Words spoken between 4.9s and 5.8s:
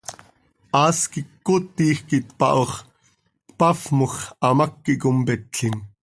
competlim.